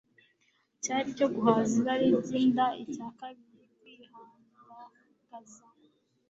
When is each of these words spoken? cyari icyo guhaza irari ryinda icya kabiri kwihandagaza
cyari 0.83 1.07
icyo 1.13 1.27
guhaza 1.35 1.73
irari 1.79 2.07
ryinda 2.23 2.65
icya 2.83 3.07
kabiri 3.19 3.63
kwihandagaza 3.77 5.63